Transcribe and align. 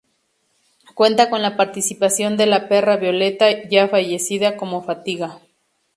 Cuenta 0.95 1.29
con 1.29 1.43
la 1.43 1.55
participación 1.55 2.35
de 2.35 2.47
la 2.47 2.67
perra 2.67 2.97
Violeta, 2.97 3.67
ya 3.69 3.87
fallecida, 3.87 4.57
como 4.57 4.81
Fatiga. 4.83 5.37